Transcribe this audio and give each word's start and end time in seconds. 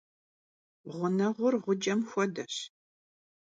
Ğuneğur 0.97 1.53
ğucem 1.63 1.99
xuedeş. 2.09 2.55